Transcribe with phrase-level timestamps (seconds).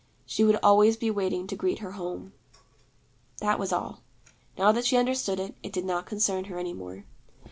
[0.25, 2.33] She would always be waiting to greet her home.
[3.37, 4.01] That was all.
[4.57, 7.05] Now that she understood it, it did not concern her any more.